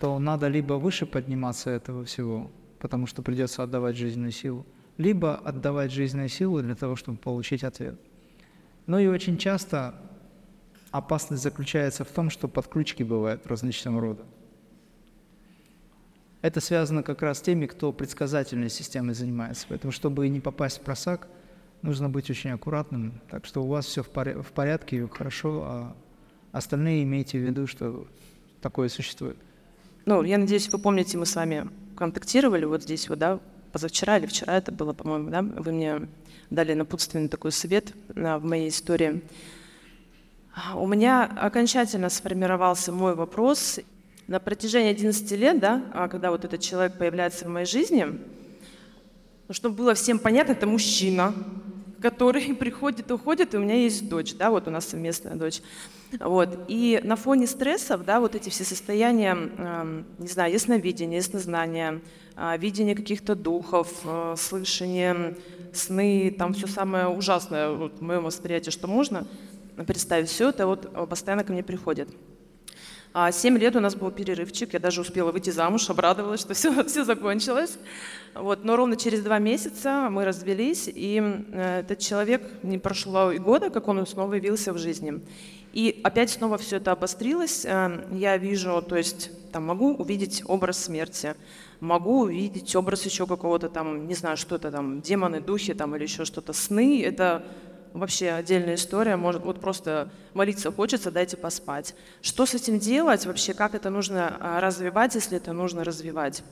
[0.00, 2.50] то надо либо выше подниматься этого всего,
[2.82, 4.66] потому что придется отдавать жизненную силу,
[4.98, 7.94] либо отдавать жизненную силу для того, чтобы получить ответ.
[8.86, 9.94] Ну и очень часто
[10.90, 14.24] опасность заключается в том, что подключки бывают различного рода.
[16.40, 19.64] Это связано как раз с теми, кто предсказательной системой занимается.
[19.68, 21.28] Поэтому, чтобы не попасть в просак,
[21.82, 23.20] нужно быть очень аккуратным.
[23.30, 25.96] Так что у вас все в, поря- в порядке, хорошо, а
[26.50, 28.08] остальные имейте в виду, что
[28.60, 29.36] такое существует.
[30.04, 31.70] Ну, я надеюсь, вы помните, мы с вами
[32.02, 33.38] контактировали вот здесь вот, да,
[33.70, 36.08] позавчера или вчера это было, по-моему, да, вы мне
[36.50, 39.22] дали напутственный такой совет а, в моей истории.
[40.74, 43.78] У меня окончательно сформировался мой вопрос.
[44.26, 48.04] На протяжении 11 лет, да, а, когда вот этот человек появляется в моей жизни,
[49.46, 51.32] ну, чтобы было всем понятно, это мужчина,
[52.02, 55.62] который приходит и уходит, и у меня есть дочь, да, вот у нас совместная дочь.
[56.20, 56.66] Вот.
[56.68, 62.02] И на фоне стрессов, да, вот эти все состояния, эм, не знаю, ясновидения, яснознания,
[62.34, 65.36] а, видение каких-то духов, э, слышание,
[65.72, 69.26] сны, там все самое ужасное вот, в моем восприятии, что можно
[69.86, 72.08] представить, все это вот э, постоянно ко мне приходит.
[73.14, 76.82] А Семь лет у нас был перерывчик, я даже успела выйти замуж, обрадовалась, что все,
[76.84, 77.78] все закончилось.
[78.34, 81.22] Вот, но ровно через два месяца мы развелись, и
[81.52, 85.20] этот человек, не прошло и года, как он снова явился в жизни.
[85.74, 87.64] И опять снова все это обострилось.
[87.66, 91.34] Э, Я вижу, то есть там могу увидеть образ смерти,
[91.80, 96.04] могу увидеть образ еще какого-то там, не знаю, что это там, демоны, духи там или
[96.04, 96.52] еще что-то.
[96.54, 97.44] Сны— это
[97.92, 99.16] вообще отдельная история.
[99.16, 101.94] Может, вот просто молиться хочется, дайте поспать.
[102.20, 103.54] Что с этим делать вообще?
[103.54, 106.42] Как это нужно а, развивать, если это нужно развивать?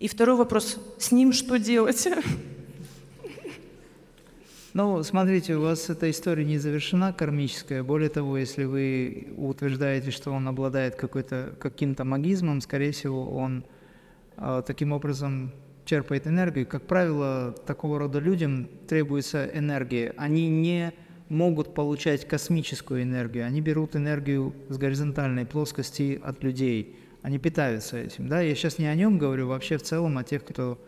[0.00, 2.08] И второй вопрос, с ним что делать?
[4.74, 7.82] Ну, смотрите, у вас эта история не завершена кармическая.
[7.82, 13.64] Более того, если вы утверждаете, что он обладает какой-то, каким-то магизмом, скорее всего, он
[14.36, 15.52] э, таким образом
[15.88, 16.66] черпает энергию.
[16.66, 20.12] Как правило, такого рода людям требуется энергия.
[20.18, 20.92] Они не
[21.30, 26.96] могут получать космическую энергию, они берут энергию с горизонтальной плоскости от людей.
[27.22, 28.28] Они питаются этим.
[28.28, 28.40] Да?
[28.40, 30.78] Я сейчас не о нем говорю, вообще в целом о тех, кто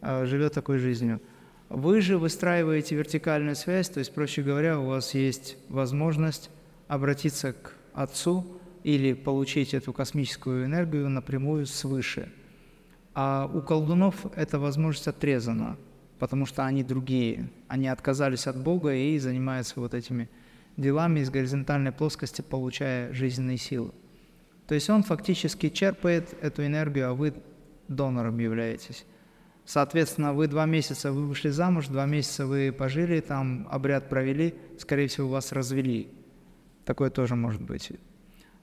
[0.00, 1.20] э, живет такой жизнью.
[1.68, 6.50] Вы же выстраиваете вертикальную связь, то есть, проще говоря, у вас есть возможность
[6.88, 12.32] обратиться к Отцу или получить эту космическую энергию напрямую свыше.
[13.14, 15.76] А у колдунов эта возможность отрезана,
[16.18, 17.50] потому что они другие.
[17.68, 20.28] Они отказались от Бога и занимаются вот этими
[20.76, 23.92] делами из горизонтальной плоскости, получая жизненные силы.
[24.66, 27.34] То есть он фактически черпает эту энергию, а вы
[27.88, 29.04] донором являетесь.
[29.64, 35.08] Соответственно, вы два месяца вы вышли замуж, два месяца вы пожили, там обряд провели, скорее
[35.08, 36.08] всего, вас развели.
[36.84, 37.92] Такое тоже может быть.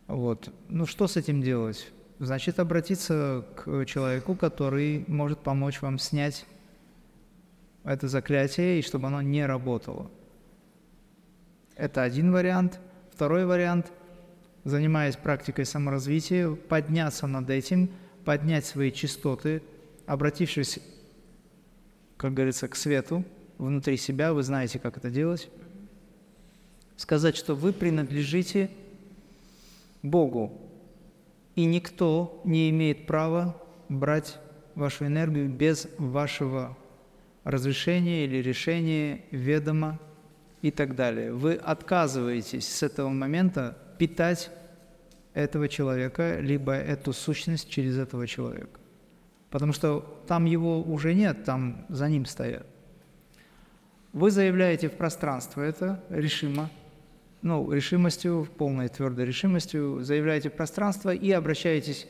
[0.07, 0.53] Вот.
[0.69, 1.91] Ну что с этим делать?
[2.19, 6.45] Значит, обратиться к человеку, который может помочь вам снять
[7.83, 10.09] это заклятие, и чтобы оно не работало.
[11.75, 12.79] Это один вариант.
[13.13, 13.91] Второй вариант,
[14.63, 17.89] занимаясь практикой саморазвития, подняться над этим,
[18.25, 19.61] поднять свои частоты,
[20.05, 20.79] обратившись
[22.17, 23.23] как говорится, к свету
[23.57, 25.49] внутри себя, вы знаете, как это делать.
[26.97, 28.71] Сказать, что вы принадлежите
[30.01, 30.59] Богу,
[31.57, 34.39] и никто не имеет права брать
[34.75, 36.77] вашу энергию без вашего
[37.43, 39.99] разрешения или решения, ведома
[40.61, 41.33] и так далее.
[41.33, 44.49] Вы отказываетесь с этого момента питать
[45.33, 48.79] этого человека, либо эту сущность через этого человека
[49.49, 52.65] потому что там его уже нет, там за ним стоят.
[54.13, 56.69] Вы заявляете в пространство это решимо,
[57.41, 62.07] ну, решимостью, полной твердой решимостью, заявляете пространство и обращаетесь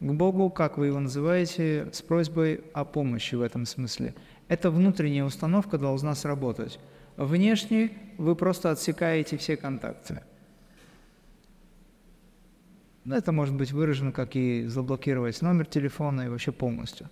[0.00, 4.14] к Богу, как вы его называете, с просьбой о помощи в этом смысле.
[4.48, 6.78] Эта внутренняя установка должна сработать.
[7.16, 10.22] Внешне вы просто отсекаете все контакты–
[13.04, 17.08] ну, это может быть выражено как и заблокировать номер телефона и вообще полностью.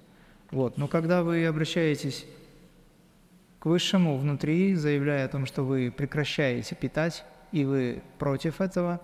[0.50, 0.79] Вот.
[0.79, 2.26] Но когда вы обращаетесь
[3.61, 9.01] к Высшему внутри, заявляя о том, что вы прекращаете питать, и вы против этого,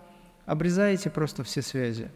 [0.46, 2.10] обрезаете просто все связи.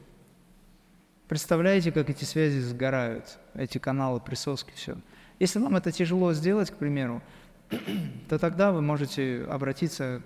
[1.29, 4.96] Представляете, как эти связи сгорают, эти каналы присоски, все.
[5.38, 7.22] Если вам это тяжело сделать, к примеру,
[8.29, 10.22] то тогда вы можете обратиться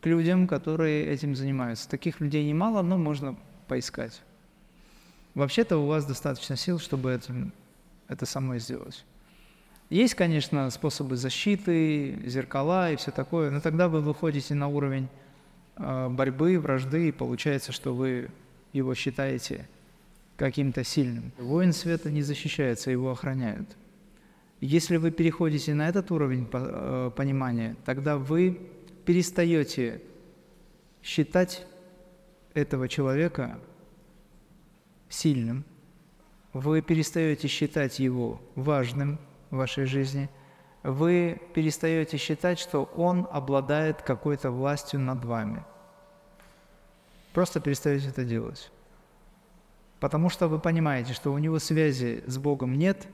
[0.00, 1.88] к людям, которые этим занимаются.
[1.88, 3.36] Таких людей немало, но можно
[3.68, 4.22] поискать.
[5.34, 7.50] Вообще-то у вас достаточно сил, чтобы это,
[8.08, 9.04] это самой сделать.
[9.90, 15.08] Есть, конечно, способы защиты, зеркала и все такое, но тогда вы выходите на уровень
[15.76, 18.28] э, борьбы, вражды, и получается, что вы
[18.74, 19.66] его считаете
[20.36, 21.32] каким-то сильным.
[21.38, 23.76] Воин света не защищается, его охраняют.
[24.60, 28.60] Если вы переходите на этот уровень э, понимания, тогда вы
[29.06, 30.02] перестаете
[31.02, 31.66] считать
[32.52, 33.58] этого человека
[35.08, 35.64] сильным,
[36.52, 39.18] вы перестаете считать его важным
[39.50, 40.28] в вашей жизни,
[40.82, 45.64] вы перестаете считать, что он обладает какой-то властью над вами.
[47.32, 48.70] Просто перестаете это делать.
[50.00, 53.08] Потому что вы понимаете, что у него связи с Богом нет,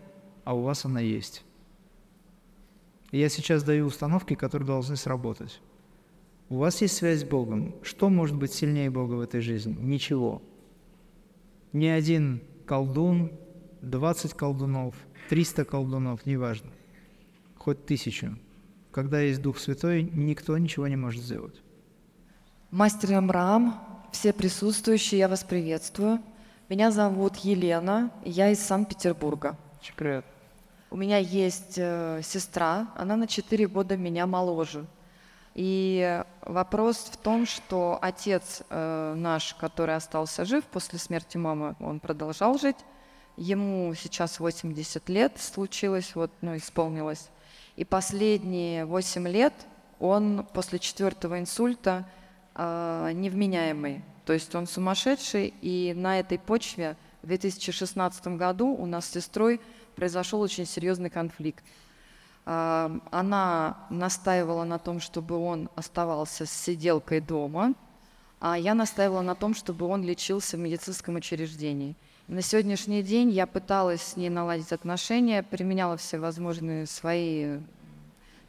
[0.44, 1.44] а у вас она есть.
[3.10, 5.60] Я сейчас даю установки, которые должны сработать.
[6.48, 7.74] У вас есть связь с Богом.
[7.82, 9.74] Что может быть сильнее Бога в этой жизни?
[9.78, 10.42] Ничего.
[11.72, 13.32] Ни один колдун,
[13.80, 14.94] 20 колдунов,
[15.28, 16.70] 300 колдунов, неважно,
[17.56, 18.38] хоть тысячу.
[18.90, 21.60] Когда есть Дух Святой, никто ничего не может сделать.
[22.70, 26.20] Мастер Амрам, все присутствующие, я вас приветствую.
[26.68, 29.56] Меня зовут Елена, я из Санкт-Петербурга.
[29.96, 30.24] Привет.
[30.90, 34.86] У меня есть э, сестра, она на 4 года меня моложе.
[35.54, 42.00] И вопрос в том, что отец э, наш, который остался жив после смерти мамы, он
[42.00, 42.76] продолжал жить.
[43.36, 47.28] Ему сейчас 80 лет случилось, вот, ну, исполнилось.
[47.76, 49.54] И последние 8 лет
[49.98, 52.06] он после четвертого инсульта
[52.54, 54.02] э, невменяемый.
[54.24, 59.60] То есть он сумасшедший, и на этой почве в 2016 году у нас с сестрой
[59.96, 61.64] произошел очень серьезный конфликт.
[62.46, 67.74] А, Она настаивала на том, чтобы он оставался с сиделкой дома,
[68.40, 71.96] а я настаивала на том, чтобы он лечился в медицинском учреждении.
[72.26, 77.58] На сегодняшний день я пыталась с ней наладить отношения, применяла все возможные свои,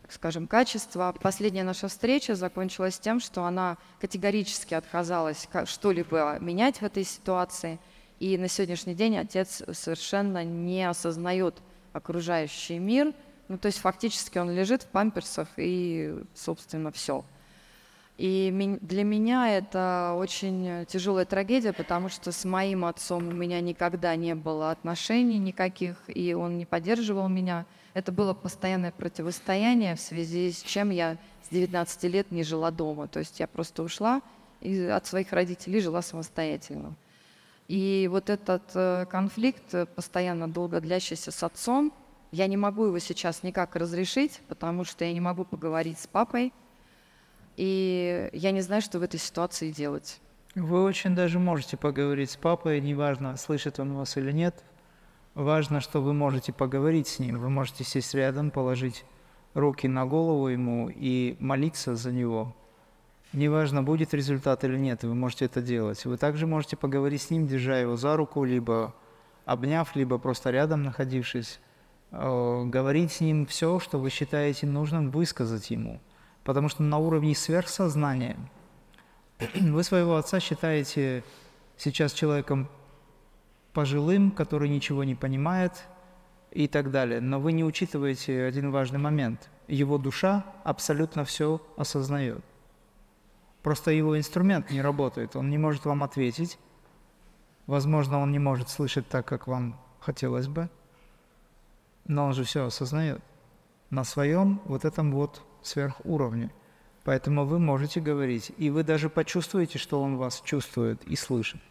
[0.01, 1.13] так скажем, качества.
[1.21, 7.78] Последняя наша встреча закончилась тем, что она категорически отказалась ка- что-либо менять в этой ситуации.
[8.21, 11.55] И на сегодняшний день отец совершенно не осознает
[11.91, 13.13] окружающий мир.
[13.49, 17.26] Ну, то есть фактически он лежит в памперсах и, собственно, все.
[18.18, 24.16] И для меня это очень тяжелая трагедия, потому что с моим отцом у меня никогда
[24.16, 27.66] не было отношений никаких, и он не поддерживал меня.
[27.93, 33.07] Это было постоянное противостояние, в связи с чем я с 19 лет не жила дома.
[33.07, 34.22] То есть я просто ушла
[34.61, 36.95] и от своих родителей жила самостоятельно.
[37.68, 41.91] И вот этот э, конфликт, э, постоянно долго длящийся с отцом,
[42.32, 46.53] я не могу его сейчас никак разрешить, потому что я не могу поговорить с папой,
[47.58, 50.20] и я не знаю, что в этой ситуации делать.
[50.56, 54.64] Вы очень даже можете поговорить с папой, неважно, слышит он вас или нет.
[55.34, 57.39] Важно, что вы можете поговорить с ним.
[57.39, 59.03] Вы можете сесть рядом, положить
[59.53, 62.56] руки на голову ему и молиться за него.
[63.34, 66.06] Неважно, будет результат или нет, вы можете это делать.
[66.06, 68.95] Вы также можете поговорить с ним, держа его за руку, либо
[69.43, 71.60] обняв, либо просто рядом находившись.
[72.12, 75.99] Э, Говорить с ним все, что вы считаете нужным высказать ему.
[76.46, 78.38] Потому что на уровне сверхсознания
[79.60, 81.24] вы своего отца считаете
[81.76, 82.70] сейчас человеком
[83.74, 85.84] пожилым, который ничего не понимает
[86.52, 87.20] и так далее.
[87.20, 89.50] Но вы не учитываете один важный момент.
[89.68, 92.46] Его душа абсолютно все осознает.
[93.64, 96.60] Просто его инструмент не работает, он не может вам ответить.
[97.66, 100.70] Возможно, он не может слышать так, как вам хотелось бы,
[102.06, 103.24] но он же все осознает
[103.89, 106.51] на своем вот этом вот сверхуровне.
[107.03, 111.61] Поэтому вы можете говорить, и вы даже почувствуете, что он вас чувствует и слышит.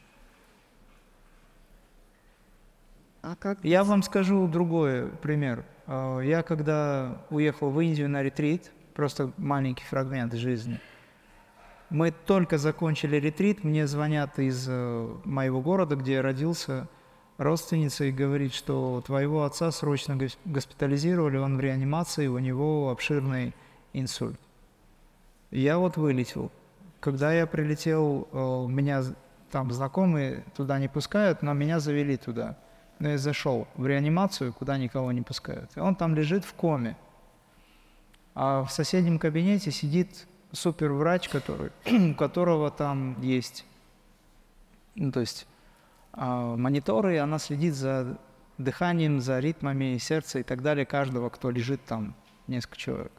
[3.23, 5.65] А как Я вам скажу другой пример.
[5.87, 10.79] А, Я когда уехал в Индию на ретрит, просто маленький фрагмент жизни,
[11.91, 16.89] мы только закончили ретрит, мне звонят из э, моего города, где я родился,
[17.39, 23.55] родственница и говорит, что твоего отца срочно гос- госпитализировали, он в реанимации, у него обширный
[23.95, 24.39] инсульт.
[25.51, 26.51] Я вот вылетел.
[27.01, 29.03] Когда я прилетел, э, меня
[29.51, 32.59] там знакомые туда не пускают, но меня завели туда.
[32.99, 35.71] Но я зашел в реанимацию, куда никого не пускают.
[35.77, 36.97] И он там лежит в коме.
[38.35, 41.71] А в соседнем кабинете сидит суперврач, который,
[42.13, 43.65] у которого там есть,
[44.97, 45.47] ну, то есть
[46.13, 48.19] а, мониторы, и она следит за
[48.59, 52.15] дыханием, за ритмами сердца и так далее каждого, кто лежит там,
[52.47, 53.13] несколько человек.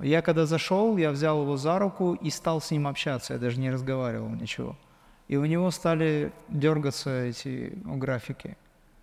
[0.00, 3.58] Я когда зашел, я взял его за руку и стал с ним общаться, я даже
[3.58, 4.76] не разговаривал ничего.
[5.28, 8.56] И у него стали дергаться эти графики.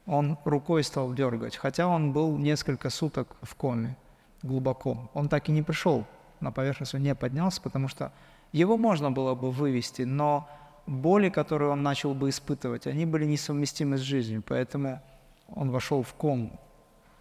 [0.05, 3.97] Он рукой стал дергать, хотя он был несколько суток в коме,
[4.43, 5.09] глубоко.
[5.13, 6.05] Он так и не пришел
[6.39, 8.11] на поверхность, он не поднялся, потому что
[8.51, 10.47] его можно было бы вывести, но
[10.85, 15.01] боли, которые он начал бы испытывать, они были несовместимы с жизнью, поэтому
[15.47, 16.59] он вошел в кому.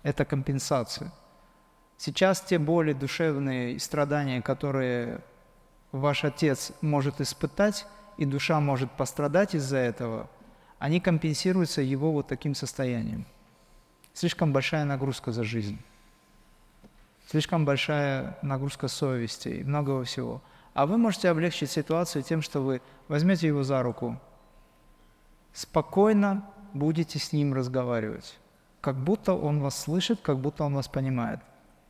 [0.02, 1.12] Это компенсация.
[2.04, 5.20] Сейчас те боли душевные и страдания, которые
[5.92, 7.86] ваш отец может испытать,
[8.16, 10.28] и душа может пострадать из-за этого,
[10.80, 13.24] они компенсируются его вот таким состоянием.
[14.14, 15.78] Слишком большая нагрузка за жизнь.
[17.28, 20.42] Слишком большая нагрузка совести и многого всего.
[20.74, 24.18] А вы можете облегчить ситуацию тем, что вы возьмете его за руку,
[25.52, 28.40] спокойно будете с ним разговаривать,
[28.80, 31.38] как будто он вас слышит, как будто он вас понимает.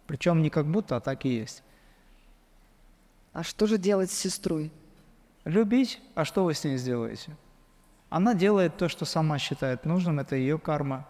[0.06, 1.62] Причем не как будто, а так и есть.
[3.32, 4.70] А что же делать с сестрой?
[5.44, 7.36] Любить, а что вы с ней сделаете?
[8.10, 11.06] Она делает то, что сама считает нужным, это ее карма.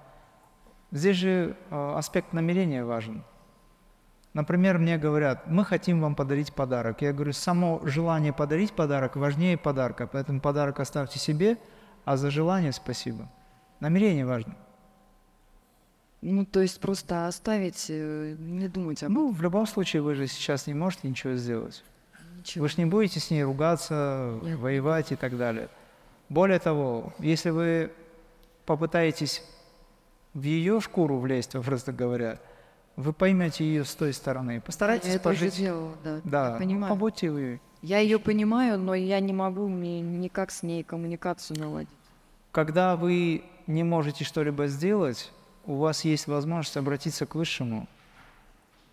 [0.92, 3.24] Здесь же э, аспект намерения важен.
[4.34, 7.02] Например, мне говорят, мы хотим вам подарить подарок.
[7.02, 11.58] Я говорю, само желание подарить подарок важнее подарка, поэтому подарок оставьте себе,
[12.04, 13.28] а за желание спасибо.
[13.80, 14.56] Намерение важно.
[16.22, 20.28] Ну, то есть просто оставить, э, не думать об Ну, в любом случае, вы же
[20.28, 21.82] сейчас не можете ничего сделать.
[22.38, 22.62] ничего.
[22.62, 25.68] Вы же не будете с ней ругаться, воевать и так далее.
[26.28, 27.90] Более того, если вы
[28.66, 29.42] попытаетесь
[30.32, 32.38] в ее шкуру влезть, просто говоря,
[32.96, 34.60] вы поймете ее с той стороны.
[34.60, 35.56] Постарайтесь Я это уже пожить.
[35.56, 36.20] делала, да.
[36.24, 36.92] Да, Я ну, понимаю.
[36.94, 37.60] побудьте вы.
[37.82, 41.88] Я ее понимаю, но я не могу мне никак с ней коммуникацию наладить.
[42.52, 45.32] Когда вы не можете что-либо сделать,
[45.66, 47.88] у вас есть возможность обратиться к Высшему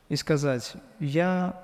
[0.07, 1.63] и сказать, я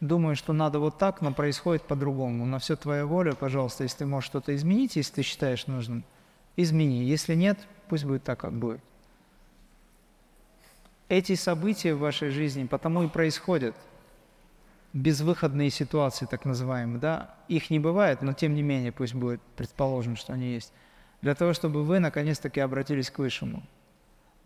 [0.00, 2.44] думаю, что надо вот так, но происходит по-другому.
[2.44, 6.04] На все твоя воля, пожалуйста, если ты можешь что-то изменить, если ты считаешь нужным,
[6.56, 7.04] измени.
[7.04, 7.58] Если нет,
[7.88, 8.80] пусть будет так, как будет.
[11.08, 13.76] Эти события в вашей жизни потому и происходят.
[14.92, 20.16] Безвыходные ситуации, так называемые, да, их не бывает, но тем не менее, пусть будет предположим,
[20.16, 20.70] что они есть,
[21.22, 23.62] для того, чтобы вы наконец-таки обратились к Высшему.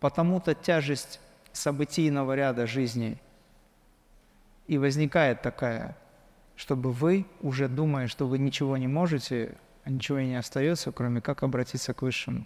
[0.06, 1.18] Потому-то тяжесть
[1.52, 3.18] событийного ряда жизни
[4.68, 5.96] и возникает такая,
[6.54, 11.20] чтобы вы, уже думая, что вы ничего не можете, а ничего и не остается, кроме
[11.20, 12.44] как обратиться к Высшему.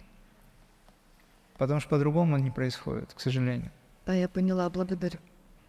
[1.59, 3.69] Потому что по-другому не происходит, к сожалению.
[4.07, 5.19] Да, я поняла, благодарю.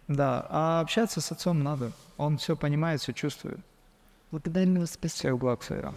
[0.07, 1.91] Да, а общаться с отцом надо.
[2.17, 3.59] Он все понимает, все чувствует.
[4.31, 5.19] Благодарю вас, спасибо.
[5.19, 5.93] Всех благ, Сайрам.